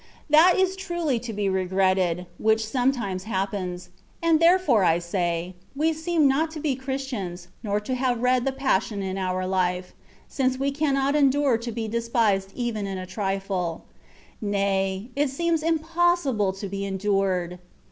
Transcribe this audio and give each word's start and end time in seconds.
That 0.31 0.55
is 0.57 0.75
truly 0.75 1.19
to 1.19 1.31
be 1.31 1.47
regretted, 1.47 2.25
which 2.39 2.65
sometimes 2.65 3.25
happens; 3.25 3.89
and 4.19 4.39
therefore 4.39 4.83
I 4.83 4.97
say, 4.97 5.53
we 5.75 5.93
seem 5.93 6.27
not 6.27 6.49
to 6.57 6.59
be 6.59 6.75
Ckristians, 6.75 7.49
nor 7.61 7.79
to 7.81 7.93
have 7.93 8.19
read 8.23 8.43
the 8.43 8.51
passion 8.51 9.03
in 9.03 9.19
our 9.19 9.45
life, 9.45 9.93
since 10.27 10.57
we 10.57 10.71
cannot 10.71 11.15
endure 11.15 11.55
to 11.59 11.71
be 11.71 11.87
despised 11.87 12.51
even 12.55 12.87
in 12.87 12.97
a 12.97 13.05
trifle; 13.05 13.83
nay, 14.41 15.11
it 15.15 15.29
seems 15.29 15.61
impossible 15.61 16.51
to 16.53 16.67
be 16.67 16.83
endured. 16.83 17.59